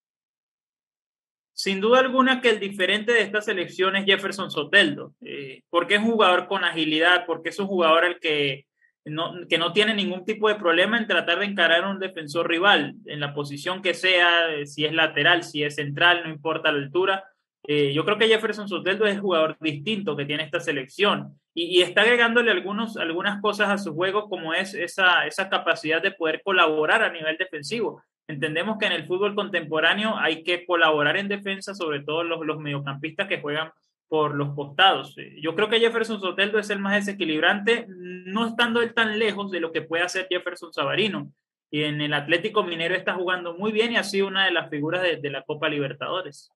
Sin 1.52 1.80
duda 1.80 2.00
alguna 2.00 2.40
que 2.40 2.50
el 2.50 2.60
diferente 2.60 3.12
de 3.12 3.22
esta 3.22 3.40
selección 3.40 3.96
es 3.96 4.04
Jefferson 4.04 4.50
Soteldo, 4.50 5.14
eh, 5.22 5.62
porque 5.70 5.94
es 5.94 6.00
un 6.00 6.10
jugador 6.10 6.46
con 6.46 6.64
agilidad, 6.64 7.24
porque 7.26 7.48
es 7.48 7.58
un 7.58 7.66
jugador 7.66 8.04
al 8.04 8.20
que 8.20 8.66
no, 9.06 9.32
que 9.48 9.56
no 9.56 9.72
tiene 9.72 9.94
ningún 9.94 10.24
tipo 10.24 10.48
de 10.48 10.56
problema 10.56 10.98
en 10.98 11.06
tratar 11.06 11.38
de 11.38 11.46
encarar 11.46 11.84
a 11.84 11.90
un 11.90 11.98
defensor 11.98 12.48
rival, 12.48 12.94
en 13.06 13.20
la 13.20 13.32
posición 13.32 13.80
que 13.80 13.94
sea, 13.94 14.66
si 14.66 14.84
es 14.84 14.92
lateral, 14.92 15.44
si 15.44 15.62
es 15.62 15.76
central, 15.76 16.22
no 16.24 16.30
importa 16.30 16.70
la 16.70 16.78
altura, 16.78 17.24
eh, 17.68 17.92
yo 17.92 18.04
creo 18.04 18.16
que 18.16 18.28
Jefferson 18.28 18.68
Soteldo 18.68 19.06
es 19.06 19.14
el 19.14 19.20
jugador 19.20 19.56
distinto 19.60 20.16
que 20.16 20.24
tiene 20.24 20.44
esta 20.44 20.60
selección 20.60 21.36
y, 21.52 21.80
está 21.82 22.02
agregándole 22.02 22.50
algunos, 22.52 22.96
algunas 22.96 23.40
cosas 23.40 23.70
a 23.70 23.78
su 23.78 23.94
juego 23.94 24.28
como 24.28 24.54
es 24.54 24.74
esa, 24.74 25.26
esa 25.26 25.48
capacidad 25.48 26.00
de 26.00 26.12
poder 26.12 26.42
colaborar 26.44 27.02
a 27.02 27.10
nivel 27.10 27.36
defensivo. 27.36 28.02
Entendemos 28.28 28.78
que 28.78 28.86
en 28.86 28.92
el 28.92 29.04
fútbol 29.04 29.34
contemporáneo 29.34 30.16
hay 30.16 30.44
que 30.44 30.64
colaborar 30.64 31.16
en 31.16 31.28
defensa, 31.28 31.74
sobre 31.74 32.02
todo 32.02 32.22
los, 32.22 32.46
los 32.46 32.58
mediocampistas 32.58 33.26
que 33.26 33.40
juegan 33.40 33.70
por 34.06 34.34
los 34.34 34.54
costados. 34.54 35.18
Eh, 35.18 35.36
yo 35.40 35.56
creo 35.56 35.68
que 35.68 35.80
Jefferson 35.80 36.20
Soteldo 36.20 36.60
es 36.60 36.70
el 36.70 36.78
más 36.78 36.94
desequilibrante, 36.94 37.86
no 37.88 38.46
estando 38.46 38.80
él 38.80 38.94
tan 38.94 39.18
lejos 39.18 39.50
de 39.50 39.60
lo 39.60 39.72
que 39.72 39.82
puede 39.82 40.04
hacer 40.04 40.28
Jefferson 40.30 40.72
Savarino. 40.72 41.32
Y 41.68 41.82
en 41.82 42.00
el 42.00 42.14
Atlético 42.14 42.62
Minero 42.62 42.94
está 42.94 43.14
jugando 43.14 43.54
muy 43.54 43.72
bien 43.72 43.92
y 43.92 43.96
ha 43.96 44.04
sido 44.04 44.28
una 44.28 44.44
de 44.44 44.52
las 44.52 44.70
figuras 44.70 45.02
de 45.02 45.30
la 45.30 45.42
Copa 45.42 45.68
Libertadores. 45.68 46.52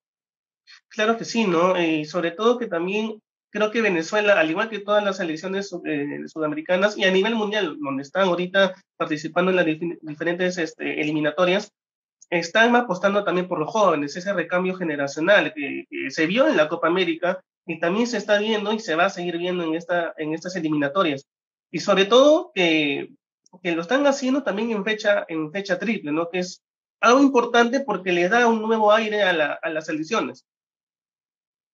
Claro 0.89 1.17
que 1.17 1.25
sí, 1.25 1.47
¿no? 1.47 1.81
Y 1.81 2.05
sobre 2.05 2.33
todo 2.33 2.59
que 2.59 2.67
también 2.67 3.21
creo 3.50 3.71
que 3.71 3.83
Venezuela, 3.83 4.39
al 4.39 4.50
igual 4.50 4.71
que 4.71 4.79
todas 4.79 5.05
las 5.05 5.19
selecciones 5.19 5.75
eh, 5.85 6.23
sudamericanas 6.27 6.97
y 6.97 7.05
a 7.05 7.11
nivel 7.11 7.35
mundial, 7.35 7.77
donde 7.81 8.03
están 8.03 8.29
ahorita 8.29 8.75
participando 8.97 9.50
en 9.50 9.57
las 9.57 9.67
diferentes 10.03 10.59
este, 10.59 11.00
eliminatorias, 11.00 11.73
están 12.31 12.75
apostando 12.77 13.25
también 13.25 13.49
por 13.49 13.59
los 13.59 13.71
jóvenes, 13.71 14.17
ese 14.17 14.33
recambio 14.33 14.75
generacional 14.77 15.53
que, 15.53 15.85
se 16.11 16.27
vio 16.27 16.47
en 16.47 16.57
la 16.57 16.69
Copa 16.69 16.87
América 16.87 17.41
y 17.67 17.81
también 17.81 18.07
se 18.07 18.19
está 18.19 18.39
viendo 18.39 18.73
y 18.73 18.79
se 18.79 18.95
va 18.95 19.07
a 19.07 19.11
seguir 19.11 19.37
viendo 19.37 19.65
en, 19.65 19.75
esta, 19.75 20.15
en 20.17 20.33
estas 20.33 20.55
eliminatorias. 20.57 21.27
Y 21.73 21.81
sobre 21.81 22.05
todo 22.05 22.53
que, 22.55 23.11
que 23.62 23.73
lo 23.73 23.83
están 23.83 24.07
haciendo 24.07 24.43
también 24.45 24.71
en 24.71 24.85
fecha, 24.85 25.25
en 25.29 25.50
fecha 25.53 25.79
triple, 25.79 26.12
¿no? 26.12 26.31
Que 26.31 26.41
es 26.41 26.62
algo 27.00 27.21
importante 27.21 27.81
porque 27.81 28.12
le 28.12 28.29
da 28.29 28.47
un 28.47 28.62
nuevo 28.62 28.93
aire 28.93 29.23
a, 29.23 29.59
a 29.61 29.71
las 29.71 29.87
selecciones. 29.87 30.45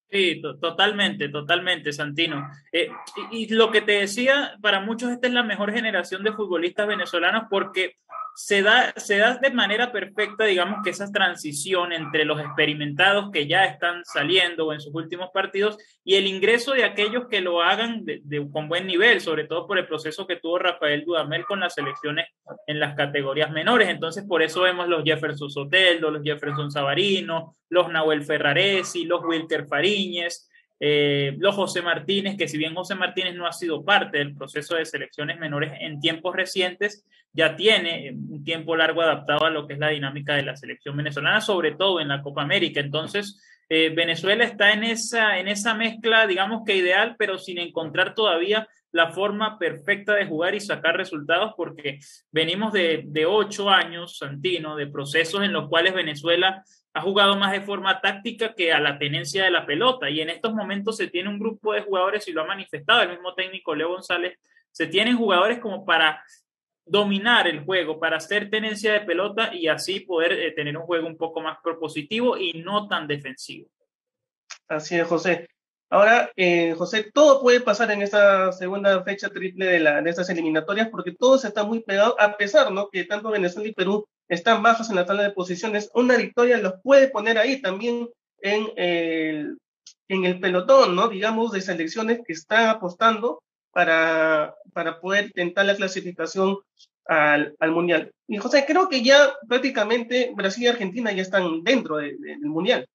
Sí, 0.08 0.40
totalmente, 0.60 1.28
totalmente, 1.28 1.92
Santino. 1.92 2.48
Eh, 2.70 2.88
y, 3.32 3.52
lo 3.52 3.72
que 3.72 3.80
te 3.80 3.92
decía, 3.92 4.56
para 4.62 4.80
muchos 4.80 5.10
esta 5.10 5.26
es 5.26 5.32
la 5.32 5.42
mejor 5.42 5.72
generación 5.72 6.22
de 6.22 6.32
futbolistas 6.32 6.86
venezolanos 6.86 7.44
porque 7.50 7.96
se 8.36 8.60
da, 8.60 8.92
se 8.96 9.16
da 9.16 9.38
de 9.38 9.50
manera 9.50 9.90
perfecta, 9.90 10.44
digamos, 10.44 10.80
que 10.84 10.90
esa 10.90 11.10
transición 11.10 11.94
entre 11.94 12.26
los 12.26 12.38
experimentados 12.38 13.30
que 13.30 13.46
ya 13.46 13.64
están 13.64 14.04
saliendo 14.04 14.74
en 14.74 14.80
sus 14.80 14.94
últimos 14.94 15.30
partidos 15.32 15.78
y 16.04 16.16
el 16.16 16.26
ingreso 16.26 16.72
de 16.72 16.84
aquellos 16.84 17.28
que 17.28 17.40
lo 17.40 17.62
hagan 17.62 18.04
de, 18.04 18.46
con 18.52 18.68
buen 18.68 18.86
nivel, 18.86 19.22
sobre 19.22 19.44
todo 19.44 19.66
por 19.66 19.78
el 19.78 19.86
proceso 19.86 20.26
que 20.26 20.36
tuvo 20.36 20.58
Rafael 20.58 21.06
Dudamel 21.06 21.46
con 21.46 21.60
las 21.60 21.72
selecciones 21.72 22.26
en 22.66 22.78
las 22.78 22.94
categorías 22.94 23.50
menores. 23.50 23.88
Entonces, 23.88 24.24
por 24.28 24.42
eso 24.42 24.60
vemos 24.60 24.86
los 24.86 25.02
Jefferson 25.02 25.50
Soteldo, 25.50 26.10
los 26.10 26.22
Jefferson 26.22 26.70
Savarino, 26.70 27.56
los 27.70 27.88
Nahuel 27.88 28.22
Ferraresi, 28.22 29.06
los 29.06 29.24
Wilker 29.24 29.66
Fariñez, 29.66 30.50
eh, 30.78 31.34
los 31.38 31.54
José 31.54 31.80
Martínez, 31.82 32.36
que 32.36 32.48
si 32.48 32.58
bien 32.58 32.74
José 32.74 32.94
Martínez 32.94 33.34
no 33.34 33.46
ha 33.46 33.52
sido 33.52 33.84
parte 33.84 34.18
del 34.18 34.34
proceso 34.34 34.76
de 34.76 34.84
selecciones 34.84 35.38
menores 35.38 35.72
en 35.80 36.00
tiempos 36.00 36.36
recientes, 36.36 37.04
ya 37.32 37.56
tiene 37.56 38.12
un 38.12 38.44
tiempo 38.44 38.76
largo 38.76 39.02
adaptado 39.02 39.44
a 39.44 39.50
lo 39.50 39.66
que 39.66 39.74
es 39.74 39.78
la 39.78 39.90
dinámica 39.90 40.34
de 40.34 40.42
la 40.42 40.56
selección 40.56 40.96
venezolana, 40.96 41.40
sobre 41.40 41.72
todo 41.72 42.00
en 42.00 42.08
la 42.08 42.22
Copa 42.22 42.42
América. 42.42 42.80
Entonces, 42.80 43.40
eh, 43.68 43.90
Venezuela 43.94 44.44
está 44.44 44.72
en 44.72 44.84
esa, 44.84 45.38
en 45.38 45.48
esa 45.48 45.74
mezcla, 45.74 46.26
digamos 46.26 46.62
que 46.64 46.76
ideal, 46.76 47.16
pero 47.18 47.38
sin 47.38 47.58
encontrar 47.58 48.14
todavía 48.14 48.68
la 48.92 49.10
forma 49.10 49.58
perfecta 49.58 50.14
de 50.14 50.26
jugar 50.26 50.54
y 50.54 50.60
sacar 50.60 50.96
resultados, 50.96 51.52
porque 51.56 51.98
venimos 52.30 52.72
de, 52.72 53.02
de 53.06 53.26
ocho 53.26 53.68
años, 53.68 54.18
Santino, 54.18 54.76
de 54.76 54.86
procesos 54.86 55.42
en 55.42 55.52
los 55.52 55.68
cuales 55.68 55.94
Venezuela 55.94 56.64
ha 56.96 57.02
jugado 57.02 57.36
más 57.36 57.52
de 57.52 57.60
forma 57.60 58.00
táctica 58.00 58.54
que 58.54 58.72
a 58.72 58.80
la 58.80 58.98
tenencia 58.98 59.44
de 59.44 59.50
la 59.50 59.66
pelota. 59.66 60.08
Y 60.08 60.22
en 60.22 60.30
estos 60.30 60.54
momentos 60.54 60.96
se 60.96 61.08
tiene 61.08 61.28
un 61.28 61.38
grupo 61.38 61.74
de 61.74 61.82
jugadores, 61.82 62.26
y 62.26 62.32
lo 62.32 62.40
ha 62.40 62.46
manifestado 62.46 63.02
el 63.02 63.10
mismo 63.10 63.34
técnico 63.34 63.74
Leo 63.74 63.90
González, 63.90 64.38
se 64.72 64.86
tienen 64.86 65.18
jugadores 65.18 65.58
como 65.58 65.84
para 65.84 66.24
dominar 66.86 67.48
el 67.48 67.64
juego, 67.64 68.00
para 68.00 68.16
hacer 68.16 68.48
tenencia 68.48 68.94
de 68.94 69.02
pelota 69.02 69.54
y 69.54 69.68
así 69.68 70.00
poder 70.00 70.32
eh, 70.32 70.52
tener 70.52 70.74
un 70.74 70.84
juego 70.84 71.06
un 71.06 71.18
poco 71.18 71.42
más 71.42 71.58
propositivo 71.62 72.38
y 72.38 72.62
no 72.62 72.88
tan 72.88 73.06
defensivo. 73.06 73.68
Así 74.66 74.96
es, 74.96 75.06
José. 75.06 75.46
Ahora, 75.90 76.30
eh, 76.34 76.74
José, 76.78 77.10
todo 77.12 77.42
puede 77.42 77.60
pasar 77.60 77.90
en 77.90 78.00
esta 78.00 78.52
segunda 78.52 79.04
fecha 79.04 79.28
triple 79.28 79.66
de, 79.66 80.10
estas 80.10 80.30
eliminatorias 80.30 80.88
porque 80.88 81.12
todo 81.12 81.36
se 81.36 81.48
está 81.48 81.62
muy 81.62 81.80
pegado, 81.80 82.18
a 82.18 82.38
pesar 82.38 82.72
¿no? 82.72 82.88
que 82.88 83.04
tanto 83.04 83.30
Venezuela 83.30 83.68
y 83.68 83.74
Perú 83.74 84.08
están 84.28 84.62
bajos 84.62 84.90
en 84.90 84.96
la 84.96 85.06
tabla 85.06 85.22
de 85.22 85.30
posiciones, 85.30 85.90
una 85.94 86.16
victoria 86.16 86.58
los 86.58 86.74
puede 86.82 87.08
poner 87.08 87.38
ahí 87.38 87.60
también 87.60 88.08
en 88.40 88.66
el, 88.76 89.58
en 90.08 90.24
el 90.24 90.40
pelotón, 90.40 90.96
¿no? 90.96 91.08
Digamos, 91.08 91.52
de 91.52 91.60
selecciones 91.60 92.20
que 92.26 92.32
están 92.32 92.68
apostando 92.68 93.42
para, 93.70 94.54
para 94.72 95.00
poder 95.00 95.32
tentar 95.32 95.66
la 95.66 95.76
clasificación 95.76 96.58
al, 97.06 97.54
al, 97.60 97.70
Mundial. 97.70 98.10
Y 98.26 98.38
José, 98.38 98.64
creo 98.66 98.88
que 98.88 99.02
ya 99.02 99.34
prácticamente 99.48 100.32
Brasil 100.34 100.64
y 100.64 100.68
Argentina 100.68 101.12
ya 101.12 101.22
están 101.22 101.62
dentro 101.62 101.96
del 101.98 102.18
Mundial. 102.40 102.86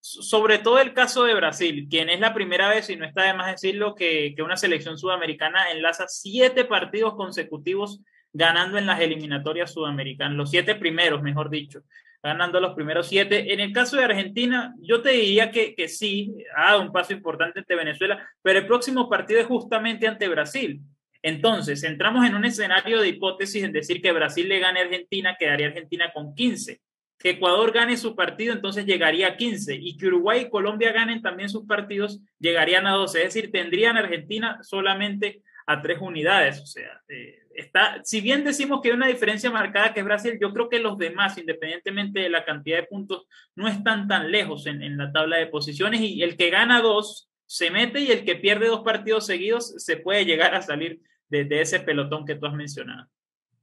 Sobre 0.00 0.58
todo 0.58 0.78
el 0.78 0.94
caso 0.94 1.24
de 1.24 1.34
Brasil, 1.34 1.88
quien 1.90 2.08
es 2.08 2.20
la 2.20 2.32
primera 2.32 2.68
vez, 2.68 2.88
y 2.88 2.96
no 2.96 3.04
está 3.04 3.24
de 3.24 3.34
más 3.34 3.50
decirlo, 3.50 3.96
que, 3.96 4.32
que 4.36 4.42
una 4.42 4.56
selección 4.56 4.96
sudamericana 4.96 5.72
enlaza 5.72 6.06
siete 6.06 6.64
partidos 6.64 7.14
consecutivos 7.16 8.00
ganando 8.32 8.78
en 8.78 8.86
las 8.86 9.00
eliminatorias 9.00 9.72
sudamericanas, 9.72 10.36
los 10.36 10.50
siete 10.50 10.74
primeros, 10.74 11.22
mejor 11.22 11.50
dicho, 11.50 11.82
ganando 12.22 12.60
los 12.60 12.74
primeros 12.74 13.08
siete. 13.08 13.52
En 13.52 13.60
el 13.60 13.72
caso 13.72 13.96
de 13.96 14.04
Argentina, 14.04 14.74
yo 14.80 15.02
te 15.02 15.10
diría 15.10 15.50
que, 15.50 15.74
que 15.74 15.88
sí, 15.88 16.34
ha 16.56 16.72
dado 16.72 16.82
un 16.82 16.92
paso 16.92 17.12
importante 17.12 17.60
ante 17.60 17.74
Venezuela, 17.74 18.28
pero 18.42 18.58
el 18.60 18.66
próximo 18.66 19.08
partido 19.08 19.40
es 19.40 19.46
justamente 19.46 20.06
ante 20.06 20.28
Brasil. 20.28 20.80
Entonces, 21.22 21.82
entramos 21.82 22.24
en 22.26 22.34
un 22.34 22.44
escenario 22.44 23.00
de 23.00 23.08
hipótesis 23.08 23.62
en 23.64 23.72
decir 23.72 24.00
que 24.00 24.12
Brasil 24.12 24.48
le 24.48 24.60
gane 24.60 24.80
a 24.80 24.84
Argentina, 24.84 25.36
quedaría 25.38 25.66
Argentina 25.68 26.12
con 26.12 26.34
15. 26.34 26.80
Que 27.18 27.30
Ecuador 27.30 27.72
gane 27.72 27.96
su 27.96 28.14
partido, 28.14 28.52
entonces 28.54 28.86
llegaría 28.86 29.28
a 29.28 29.36
15. 29.36 29.74
Y 29.74 29.96
que 29.96 30.06
Uruguay 30.06 30.42
y 30.42 30.50
Colombia 30.50 30.92
ganen 30.92 31.20
también 31.20 31.48
sus 31.48 31.66
partidos, 31.66 32.20
llegarían 32.38 32.86
a 32.86 32.92
12. 32.92 33.18
Es 33.18 33.34
decir, 33.34 33.50
tendrían 33.50 33.96
Argentina 33.96 34.60
solamente 34.62 35.42
a 35.66 35.82
tres 35.82 35.98
unidades. 36.00 36.60
O 36.60 36.66
sea, 36.66 37.02
eh, 37.08 37.42
está, 37.60 38.00
si 38.04 38.20
bien 38.20 38.44
decimos 38.44 38.80
que 38.80 38.88
hay 38.88 38.94
una 38.94 39.06
diferencia 39.06 39.50
marcada 39.50 39.92
que 39.92 40.00
es 40.00 40.06
Brasil, 40.06 40.38
yo 40.40 40.52
creo 40.52 40.68
que 40.68 40.78
los 40.78 40.96
demás, 40.98 41.36
independientemente 41.38 42.20
de 42.20 42.30
la 42.30 42.44
cantidad 42.44 42.78
de 42.78 42.86
puntos, 42.86 43.26
no 43.54 43.68
están 43.68 44.08
tan 44.08 44.30
lejos 44.30 44.66
en, 44.66 44.82
en 44.82 44.96
la 44.96 45.12
tabla 45.12 45.36
de 45.36 45.46
posiciones 45.46 46.00
y 46.00 46.22
el 46.22 46.36
que 46.36 46.50
gana 46.50 46.80
dos 46.80 47.28
se 47.46 47.70
mete 47.70 48.00
y 48.00 48.10
el 48.10 48.24
que 48.24 48.36
pierde 48.36 48.68
dos 48.68 48.82
partidos 48.82 49.26
seguidos 49.26 49.74
se 49.78 49.96
puede 49.96 50.24
llegar 50.24 50.54
a 50.54 50.62
salir 50.62 51.00
de, 51.28 51.44
de 51.44 51.62
ese 51.62 51.80
pelotón 51.80 52.24
que 52.24 52.34
tú 52.34 52.46
has 52.46 52.54
mencionado. 52.54 53.08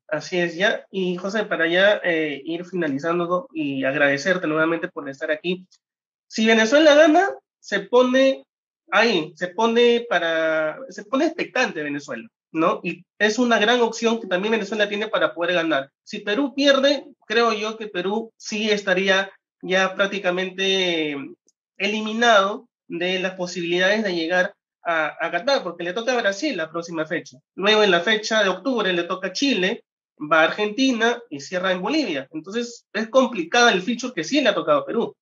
Así 0.08 0.38
es, 0.38 0.56
ya. 0.56 0.86
Y 0.92 1.16
José, 1.16 1.46
para 1.46 1.68
ya 1.68 2.00
eh, 2.04 2.42
ir 2.46 2.66
finalizando 2.66 3.48
y 3.54 3.84
agradecerte 3.84 4.48
nuevamente 4.48 4.88
por 4.88 5.10
estar 5.10 5.32
aquí. 5.32 5.68
Si 6.28 6.46
Venezuela 6.46 6.96
gana, 6.96 7.30
se 7.60 7.82
pone 7.82 8.46
ahí, 8.92 9.34
se 9.36 9.48
pone 9.50 10.06
para, 10.08 10.78
se 10.90 11.06
pone 11.06 11.26
expectante 11.26 11.82
Venezuela, 11.82 12.28
¿no? 12.52 12.80
Y 12.84 13.06
es 13.20 13.40
una 13.40 13.60
gran 13.60 13.82
opción 13.82 14.20
que 14.20 14.28
también 14.28 14.54
Venezuela 14.54 14.90
tiene 14.90 15.08
para 15.08 15.34
poder 15.34 15.56
ganar. 15.56 15.92
Si 16.04 16.20
Perú 16.20 16.54
pierde, 16.56 17.06
creo 17.28 17.54
yo 17.54 17.78
que 17.78 17.88
Perú 17.88 18.32
sí 18.38 18.70
estaría 18.70 19.32
ya 19.62 19.96
prácticamente 19.96 21.16
eliminado 21.78 22.68
de 22.88 23.20
las 23.20 23.34
posibilidades 23.34 24.04
de 24.04 24.16
llegar 24.16 24.56
a, 24.84 25.32
Qatar, 25.32 25.64
porque 25.64 25.84
le 25.84 25.94
toca 25.94 26.14
a 26.14 26.22
Brasil 26.22 26.56
la 26.56 26.70
próxima 26.70 27.06
fecha. 27.06 27.38
Luego 27.56 27.84
en 27.84 27.92
la 27.92 28.02
fecha 28.02 28.44
de 28.44 28.50
octubre 28.50 28.94
le 28.94 29.04
toca 29.04 29.30
a 29.30 29.34
Chile, 29.34 29.84
va 30.20 30.42
a 30.42 30.44
Argentina 30.46 31.20
y 31.30 31.40
cierra 31.40 31.72
en 31.72 31.82
Bolivia. 31.82 32.28
Entonces 32.32 32.86
es 32.94 33.10
complicado 33.10 33.70
el 33.70 33.82
ficho 33.82 34.14
que 34.14 34.24
sí 34.24 34.42
le 34.42 34.50
ha 34.50 34.56
tocado 34.56 34.80
a 34.80 34.86
Perú. 34.86 35.16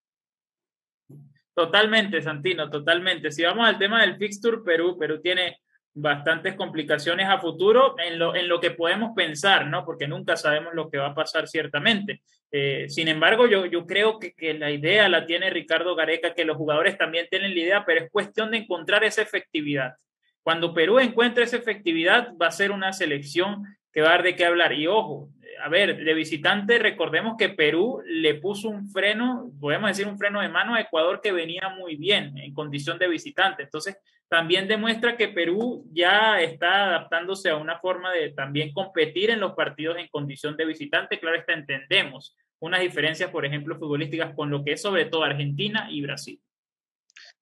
Totalmente, 1.55 2.21
Santino, 2.21 2.69
totalmente. 2.69 3.31
Si 3.31 3.43
vamos 3.43 3.67
al 3.67 3.77
tema 3.77 4.01
del 4.01 4.17
fixture 4.17 4.57
Perú, 4.65 4.97
Perú 4.97 5.21
tiene 5.21 5.59
bastantes 5.95 6.55
complicaciones 6.55 7.27
a 7.27 7.39
futuro 7.39 7.95
en 7.99 8.17
lo, 8.17 8.35
en 8.35 8.47
lo 8.47 8.59
que 8.59 8.71
podemos 8.71 9.11
pensar, 9.15 9.67
¿no? 9.67 9.85
Porque 9.85 10.07
nunca 10.07 10.35
sabemos 10.35 10.73
lo 10.73 10.89
que 10.89 10.97
va 10.97 11.07
a 11.07 11.15
pasar 11.15 11.47
ciertamente. 11.47 12.21
Eh, 12.51 12.85
sin 12.89 13.07
embargo, 13.07 13.47
yo, 13.47 13.65
yo 13.65 13.85
creo 13.85 14.19
que, 14.19 14.33
que, 14.33 14.53
la 14.53 14.71
idea 14.71 15.07
la 15.09 15.25
tiene 15.25 15.49
Ricardo 15.49 15.95
Gareca, 15.95 16.33
que 16.33 16.45
los 16.45 16.57
jugadores 16.57 16.97
también 16.97 17.27
tienen 17.29 17.53
la 17.53 17.59
idea, 17.59 17.85
pero 17.85 18.03
es 18.03 18.11
cuestión 18.11 18.51
de 18.51 18.57
encontrar 18.57 19.03
esa 19.03 19.21
efectividad. 19.21 19.93
Cuando 20.41 20.73
Perú 20.73 20.99
encuentre 20.99 21.43
esa 21.43 21.57
efectividad, 21.57 22.33
va 22.41 22.47
a 22.47 22.51
ser 22.51 22.71
una 22.71 22.91
selección 22.91 23.63
que 23.91 24.01
va 24.01 24.07
a 24.07 24.11
dar 24.11 24.23
de 24.23 24.35
qué 24.35 24.45
hablar. 24.45 24.73
Y 24.73 24.87
ojo, 24.87 25.29
a 25.63 25.69
ver, 25.69 26.03
de 26.03 26.13
visitante, 26.13 26.79
recordemos 26.79 27.35
que 27.37 27.49
Perú 27.49 28.01
le 28.05 28.35
puso 28.35 28.69
un 28.69 28.89
freno, 28.89 29.51
podemos 29.59 29.89
decir 29.89 30.07
un 30.07 30.17
freno 30.17 30.41
de 30.41 30.49
mano 30.49 30.75
a 30.75 30.81
Ecuador 30.81 31.21
que 31.21 31.31
venía 31.31 31.69
muy 31.69 31.95
bien 31.95 32.37
en 32.37 32.53
condición 32.53 32.97
de 32.97 33.07
visitante. 33.07 33.63
Entonces, 33.63 33.97
también 34.33 34.67
demuestra 34.67 35.15
que 35.15 35.27
Perú 35.27 35.85
ya 35.93 36.41
está 36.41 36.85
adaptándose 36.85 37.51
a 37.51 37.55
una 37.55 37.77
forma 37.77 38.11
de 38.11 38.31
también 38.31 38.73
competir 38.73 39.29
en 39.29 39.39
los 39.39 39.53
partidos 39.53 39.95
en 39.99 40.07
condición 40.07 40.57
de 40.57 40.65
visitante. 40.65 41.19
Claro 41.19 41.37
está, 41.37 41.53
entendemos 41.53 42.35
unas 42.59 42.81
diferencias, 42.81 43.29
por 43.29 43.45
ejemplo, 43.45 43.77
futbolísticas 43.77 44.33
con 44.33 44.49
lo 44.49 44.63
que 44.63 44.71
es 44.71 44.81
sobre 44.81 45.05
todo 45.05 45.23
Argentina 45.23 45.87
y 45.91 46.01
Brasil. 46.01 46.41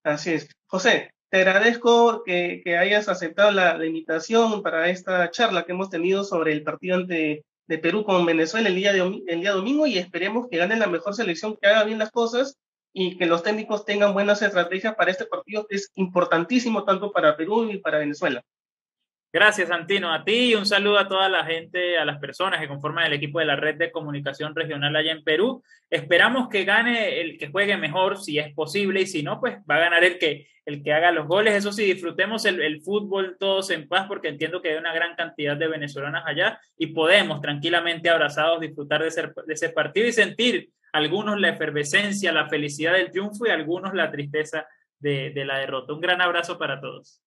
Así 0.04 0.34
es. 0.34 0.50
José, 0.66 1.12
te 1.30 1.38
agradezco 1.38 2.24
que, 2.26 2.62
que 2.62 2.78
hayas 2.78 3.08
aceptado 3.08 3.52
la, 3.52 3.78
la, 3.78 3.86
invitación 3.86 4.62
para 4.62 4.90
esta 4.90 5.32
charla 5.32 5.64
que 5.64 5.72
hemos 5.72 5.90
tenido 5.90 6.26
sobre 6.26 6.52
el 6.52 6.62
partido 6.62 6.98
ante 6.98 7.46
de 7.68 7.78
Perú 7.78 8.04
con 8.04 8.26
Venezuela 8.26 8.68
el 8.68 8.76
día, 8.76 8.92
de, 8.92 9.24
el 9.28 9.40
día 9.40 9.54
domingo 9.54 9.88
y 9.88 9.98
esperemos 9.98 10.50
que 10.50 10.58
gane 10.58 10.76
la 10.76 10.88
mejor 10.88 11.16
selección, 11.16 11.56
que 11.56 11.70
haga 11.70 11.86
bien 11.86 12.00
las 12.00 12.12
cosas 12.12 12.58
y 12.94 13.18
que 13.18 13.26
los 13.26 13.44
técnicos 13.44 13.86
tengan 13.86 14.14
buenas 14.14 14.42
estrategias 14.42 14.96
para 14.96 15.12
este 15.12 15.26
partido 15.26 15.66
que 15.68 15.76
es 15.76 15.92
importantísimo 15.96 16.84
tanto 16.84 17.12
para 17.12 17.38
Perú 17.38 17.70
y 17.72 17.78
para 17.78 18.00
Venezuela. 18.00 18.44
Gracias, 19.34 19.70
Santino. 19.70 20.14
A 20.14 20.26
ti 20.26 20.52
y 20.52 20.56
un 20.56 20.66
saludo 20.66 21.00
a 21.00 21.08
toda 21.08 21.30
la 21.30 21.46
gente, 21.46 21.98
a 21.98 22.04
las 22.04 22.20
personas 22.20 22.60
que 22.60 22.68
conforman 22.68 23.06
el 23.06 23.14
equipo 23.14 23.40
de 23.40 23.46
la 23.46 23.56
red 23.56 23.76
de 23.76 23.90
comunicación 23.90 24.54
regional 24.54 24.94
allá 24.94 25.14
en 25.14 25.24
Perú. 25.24 25.64
Esperamos 25.90 26.50
que 26.50 26.66
gane 26.66 27.22
el 27.22 27.38
que 27.38 27.48
juegue 27.48 27.78
mejor, 27.78 28.18
si 28.18 28.40
es 28.40 28.54
posible, 28.54 29.02
y 29.02 29.08
si 29.08 29.24
no, 29.24 29.40
pues 29.40 29.60
va 29.70 29.78
a 29.78 29.80
ganar 29.80 30.04
el 30.04 30.20
que, 30.20 30.48
el 30.66 30.84
que 30.84 30.92
haga 30.92 31.14
los 31.14 31.28
goles. 31.28 31.54
Eso 31.54 31.72
sí, 31.72 31.86
disfrutemos 31.86 32.44
el, 32.44 32.62
el 32.62 32.82
fútbol 32.82 33.38
todos 33.40 33.70
en 33.70 33.88
paz, 33.88 34.06
porque 34.06 34.28
entiendo 34.28 34.62
que 34.62 34.72
hay 34.72 34.78
una 34.78 34.94
gran 34.94 35.16
cantidad 35.16 35.56
de 35.56 35.70
venezolanas 35.70 36.24
allá 36.26 36.60
y 36.78 36.88
podemos 36.88 37.40
tranquilamente 37.40 38.10
abrazados 38.10 38.60
disfrutar 38.60 39.02
de 39.02 39.08
ese, 39.08 39.22
de 39.22 39.54
ese 39.54 39.70
partido 39.70 40.08
y 40.08 40.12
sentir 40.12 40.72
algunos 40.92 41.40
la 41.40 41.50
efervescencia, 41.50 42.32
la 42.32 42.50
felicidad 42.50 42.94
del 42.94 43.12
triunfo 43.12 43.46
y 43.46 43.50
algunos 43.50 43.94
la 43.94 44.12
tristeza 44.12 44.66
de, 45.00 45.32
de 45.32 45.46
la 45.46 45.60
derrota. 45.60 45.94
Un 45.94 46.02
gran 46.02 46.22
abrazo 46.22 46.58
para 46.58 46.80
todos. 46.80 47.22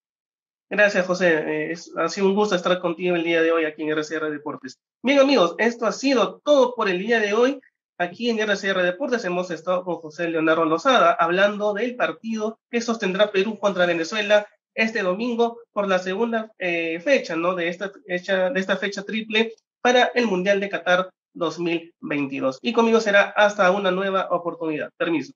Gracias, 0.69 1.05
José. 1.05 1.33
Eh, 1.33 1.71
es, 1.71 1.91
ha 1.95 2.09
sido 2.09 2.27
un 2.27 2.35
gusto 2.35 2.55
estar 2.55 2.79
contigo 2.79 3.15
el 3.15 3.23
día 3.23 3.41
de 3.41 3.51
hoy 3.51 3.65
aquí 3.65 3.83
en 3.83 3.89
RCR 3.89 4.31
Deportes. 4.31 4.79
Bien, 5.03 5.19
amigos, 5.19 5.55
esto 5.59 5.85
ha 5.85 5.91
sido 5.91 6.41
todo 6.43 6.73
por 6.75 6.89
el 6.89 6.99
día 6.99 7.19
de 7.19 7.33
hoy. 7.33 7.59
Aquí 7.97 8.29
en 8.29 8.39
RCR 8.39 8.81
Deportes 8.81 9.23
hemos 9.25 9.51
estado 9.51 9.83
con 9.83 9.97
José 9.97 10.27
Leonardo 10.27 10.65
Lozada 10.65 11.13
hablando 11.13 11.73
del 11.73 11.95
partido 11.95 12.59
que 12.69 12.81
sostendrá 12.81 13.31
Perú 13.31 13.57
contra 13.59 13.85
Venezuela 13.85 14.47
este 14.73 15.03
domingo 15.03 15.59
por 15.71 15.87
la 15.87 15.99
segunda 15.99 16.51
eh, 16.57 16.99
fecha, 16.99 17.35
¿no? 17.35 17.55
De 17.55 17.69
esta, 17.69 17.91
fecha, 18.05 18.49
de 18.49 18.59
esta 18.59 18.75
fecha 18.75 19.03
triple 19.03 19.53
para 19.81 20.11
el 20.15 20.25
Mundial 20.25 20.59
de 20.59 20.69
Qatar 20.69 21.09
2022. 21.35 22.59
Y 22.61 22.73
conmigo 22.73 22.99
será 22.99 23.33
hasta 23.35 23.69
una 23.71 23.91
nueva 23.91 24.27
oportunidad. 24.31 24.89
Permiso. 24.97 25.33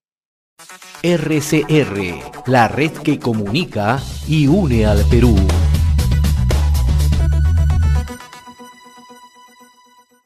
RCR, 1.04 2.48
la 2.48 2.68
red 2.68 2.92
que 2.92 3.20
comunica 3.20 4.00
y 4.28 4.48
une 4.48 4.86
al 4.86 5.06
Perú. 5.10 5.36